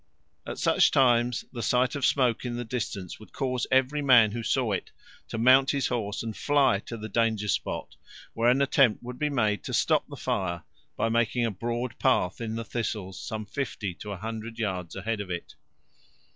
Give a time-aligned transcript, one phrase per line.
[0.47, 4.41] At such times the sight of smoke in the distance would cause every man who
[4.41, 4.89] saw it
[5.27, 7.97] to mount his horse and fly to the danger spot,
[8.33, 10.63] where an attempt would be made to stop the fire
[10.97, 15.21] by making a broad path in the thistles some fifty to a hundred yards ahead
[15.21, 15.53] of it.